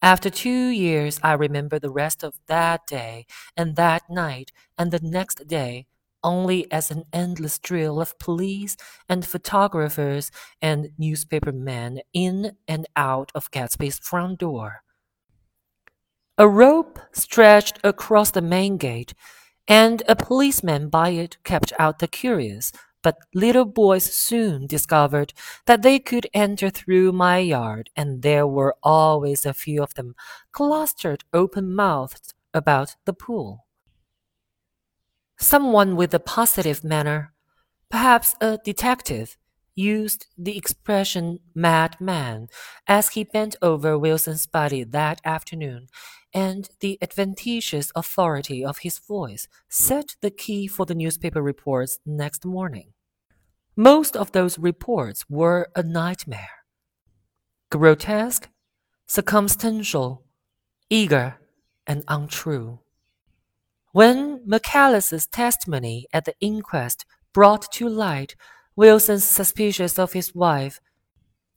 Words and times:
After 0.00 0.30
two 0.30 0.68
years, 0.68 1.18
I 1.22 1.32
remember 1.32 1.78
the 1.78 1.90
rest 1.90 2.22
of 2.22 2.38
that 2.46 2.86
day 2.86 3.26
and 3.56 3.74
that 3.76 4.08
night 4.08 4.52
and 4.76 4.92
the 4.92 5.00
next 5.02 5.46
day 5.48 5.86
only 6.22 6.70
as 6.70 6.90
an 6.90 7.04
endless 7.12 7.58
drill 7.58 8.00
of 8.00 8.18
police 8.18 8.76
and 9.08 9.24
photographers 9.26 10.30
and 10.60 10.90
newspapermen 10.98 12.00
in 12.12 12.56
and 12.66 12.86
out 12.96 13.30
of 13.34 13.50
Gatsby's 13.50 13.98
front 13.98 14.38
door. 14.38 14.82
A 16.36 16.48
rope 16.48 17.00
stretched 17.12 17.78
across 17.82 18.30
the 18.30 18.42
main 18.42 18.76
gate, 18.76 19.14
and 19.66 20.02
a 20.08 20.14
policeman 20.16 20.88
by 20.88 21.10
it 21.10 21.36
kept 21.44 21.72
out 21.78 21.98
the 21.98 22.08
curious, 22.08 22.72
but 23.02 23.18
little 23.34 23.64
boys 23.64 24.04
soon 24.04 24.66
discovered 24.66 25.32
that 25.66 25.82
they 25.82 25.98
could 25.98 26.26
enter 26.34 26.68
through 26.68 27.12
my 27.12 27.38
yard, 27.38 27.88
and 27.96 28.22
there 28.22 28.46
were 28.46 28.76
always 28.82 29.46
a 29.46 29.54
few 29.54 29.82
of 29.82 29.94
them 29.94 30.14
clustered 30.52 31.24
open 31.32 31.74
mouthed 31.74 32.34
about 32.52 32.96
the 33.06 33.12
pool. 33.14 33.64
Someone 35.38 35.96
with 35.96 36.12
a 36.12 36.20
positive 36.20 36.84
manner, 36.84 37.32
perhaps 37.90 38.34
a 38.40 38.58
detective, 38.64 39.37
used 39.78 40.26
the 40.36 40.56
expression 40.56 41.38
madman 41.54 42.48
as 42.86 43.10
he 43.10 43.22
bent 43.24 43.54
over 43.62 43.96
Wilson's 43.96 44.46
body 44.46 44.82
that 44.82 45.20
afternoon, 45.24 45.86
and 46.34 46.68
the 46.80 46.98
adventitious 47.00 47.92
authority 47.94 48.64
of 48.64 48.78
his 48.78 48.98
voice 48.98 49.46
set 49.68 50.16
the 50.20 50.30
key 50.30 50.66
for 50.66 50.84
the 50.84 50.94
newspaper 50.94 51.40
reports 51.40 52.00
next 52.04 52.44
morning. 52.44 52.92
Most 53.76 54.16
of 54.16 54.32
those 54.32 54.58
reports 54.58 55.24
were 55.28 55.68
a 55.76 55.82
nightmare. 55.82 56.64
Grotesque, 57.70 58.48
circumstantial, 59.06 60.24
eager, 60.90 61.36
and 61.86 62.02
untrue. 62.08 62.80
When 63.92 64.42
Michaelis's 64.44 65.26
testimony 65.26 66.06
at 66.12 66.24
the 66.24 66.34
inquest 66.40 67.06
brought 67.32 67.70
to 67.72 67.88
light 67.88 68.34
Wilson's 68.78 69.24
suspicious 69.24 69.98
of 69.98 70.12
his 70.12 70.36
wife, 70.36 70.80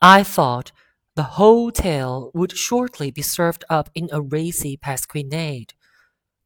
I 0.00 0.22
thought 0.22 0.72
the 1.14 1.34
whole 1.36 1.70
tale 1.70 2.30
would 2.32 2.56
shortly 2.56 3.10
be 3.10 3.20
served 3.20 3.66
up 3.68 3.90
in 3.94 4.08
a 4.10 4.22
racy 4.22 4.78
pasquinade. 4.78 5.74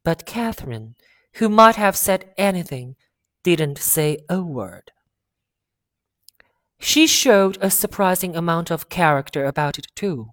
But 0.03 0.25
Catherine, 0.25 0.95
who 1.35 1.47
might 1.47 1.77
have 1.77 1.95
said 1.95 2.33
anything, 2.37 2.97
didn't 3.43 3.77
say 3.77 4.17
a 4.29 4.41
word. 4.41 4.91
She 6.81 7.07
showed 7.07 7.57
a 7.61 7.71
surprising 7.71 8.35
amount 8.35 8.69
of 8.69 8.89
character 8.89 9.45
about 9.45 9.79
it, 9.79 9.87
too. 9.95 10.31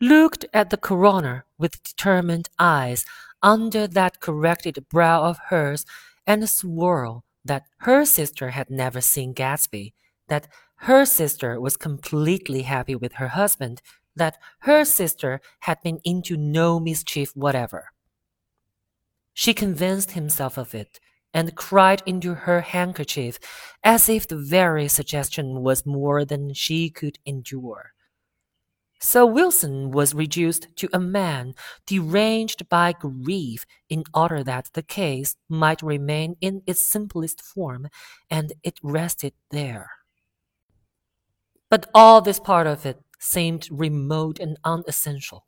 Looked 0.00 0.44
at 0.54 0.70
the 0.70 0.76
coroner 0.76 1.44
with 1.58 1.82
determined 1.82 2.48
eyes 2.60 3.04
under 3.42 3.88
that 3.88 4.20
corrected 4.20 4.86
brow 4.88 5.24
of 5.24 5.40
hers 5.48 5.84
and 6.24 6.48
swore 6.48 7.24
that 7.44 7.64
her 7.78 8.04
sister 8.04 8.50
had 8.50 8.70
never 8.70 9.00
seen 9.00 9.34
Gatsby, 9.34 9.92
that 10.28 10.48
her 10.76 11.04
sister 11.04 11.60
was 11.60 11.76
completely 11.76 12.62
happy 12.62 12.94
with 12.94 13.14
her 13.14 13.28
husband, 13.28 13.82
that 14.16 14.38
her 14.60 14.84
sister 14.84 15.40
had 15.60 15.80
been 15.82 16.00
into 16.04 16.36
no 16.36 16.80
mischief 16.80 17.32
whatever. 17.34 17.92
She 19.34 19.54
convinced 19.54 20.12
himself 20.12 20.58
of 20.58 20.74
it 20.74 21.00
and 21.32 21.56
cried 21.56 22.02
into 22.04 22.34
her 22.34 22.60
handkerchief 22.60 23.38
as 23.84 24.08
if 24.08 24.26
the 24.26 24.36
very 24.36 24.88
suggestion 24.88 25.62
was 25.62 25.86
more 25.86 26.24
than 26.24 26.52
she 26.52 26.90
could 26.90 27.18
endure. 27.24 27.92
So 29.02 29.24
Wilson 29.24 29.90
was 29.90 30.14
reduced 30.14 30.68
to 30.76 30.88
a 30.92 31.00
man 31.00 31.54
deranged 31.86 32.68
by 32.68 32.92
grief 32.92 33.64
in 33.88 34.04
order 34.12 34.44
that 34.44 34.68
the 34.74 34.82
case 34.82 35.36
might 35.48 35.80
remain 35.80 36.36
in 36.40 36.62
its 36.66 36.86
simplest 36.86 37.40
form, 37.40 37.88
and 38.30 38.52
it 38.62 38.78
rested 38.82 39.32
there. 39.50 39.90
But 41.70 41.88
all 41.94 42.20
this 42.20 42.38
part 42.38 42.66
of 42.66 42.84
it 42.84 43.00
seemed 43.18 43.68
remote 43.70 44.38
and 44.38 44.58
unessential. 44.64 45.46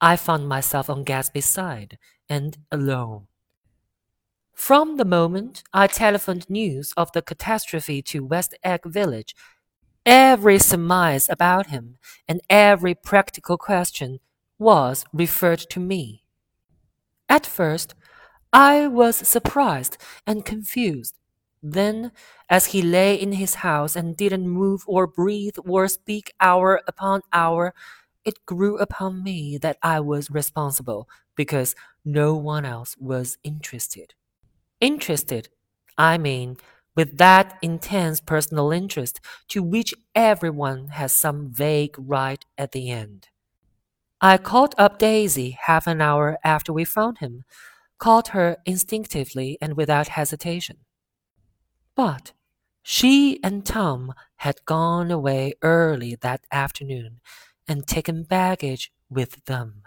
I 0.00 0.14
found 0.14 0.48
myself 0.48 0.88
on 0.88 1.04
Gatsby's 1.04 1.44
side 1.44 1.98
and 2.28 2.56
alone. 2.70 3.26
From 4.54 4.96
the 4.96 5.04
moment 5.04 5.64
I 5.72 5.88
telephoned 5.88 6.48
news 6.48 6.92
of 6.96 7.10
the 7.12 7.22
catastrophe 7.22 8.00
to 8.02 8.24
West 8.24 8.54
Egg 8.62 8.84
Village, 8.84 9.34
Every 10.06 10.58
surmise 10.58 11.28
about 11.28 11.68
him 11.68 11.98
and 12.26 12.40
every 12.50 12.96
practical 12.96 13.56
question 13.56 14.18
was 14.58 15.04
referred 15.12 15.60
to 15.70 15.78
me. 15.78 16.24
At 17.28 17.46
first, 17.46 17.94
I 18.52 18.86
was 18.88 19.16
surprised 19.16 19.98
and 20.26 20.44
confused. 20.44 21.14
Then, 21.62 22.12
as 22.50 22.66
he 22.66 22.82
lay 22.82 23.14
in 23.14 23.32
his 23.32 23.56
house 23.56 23.96
and 23.96 24.16
didn't 24.16 24.48
move 24.48 24.84
or 24.86 25.06
breathe 25.06 25.56
or 25.66 25.88
speak 25.88 26.32
hour 26.40 26.80
upon 26.86 27.22
hour, 27.32 27.74
it 28.24 28.44
grew 28.46 28.78
upon 28.78 29.22
me 29.24 29.58
that 29.58 29.78
I 29.82 30.00
was 30.00 30.30
responsible 30.30 31.08
because 31.36 31.74
no 32.04 32.34
one 32.36 32.64
else 32.64 32.96
was 32.98 33.38
interested. 33.44 34.14
Interested, 34.80 35.48
I 35.98 36.18
mean, 36.18 36.56
with 36.98 37.16
that 37.18 37.56
intense 37.62 38.20
personal 38.20 38.72
interest 38.72 39.20
to 39.46 39.62
which 39.62 39.94
everyone 40.16 40.88
has 40.88 41.12
some 41.14 41.48
vague 41.48 41.94
right 41.96 42.44
at 42.58 42.72
the 42.72 42.90
end. 42.90 43.28
I 44.20 44.36
called 44.36 44.74
up 44.76 44.98
Daisy 44.98 45.50
half 45.60 45.86
an 45.86 46.00
hour 46.00 46.38
after 46.42 46.72
we 46.72 46.84
found 46.84 47.18
him, 47.18 47.44
called 47.98 48.30
her 48.30 48.56
instinctively 48.66 49.56
and 49.60 49.76
without 49.76 50.08
hesitation. 50.08 50.78
But 51.94 52.32
she 52.82 53.38
and 53.44 53.64
Tom 53.64 54.12
had 54.38 54.64
gone 54.64 55.12
away 55.12 55.52
early 55.62 56.16
that 56.16 56.46
afternoon 56.50 57.20
and 57.68 57.86
taken 57.86 58.24
baggage 58.24 58.90
with 59.08 59.44
them. 59.44 59.82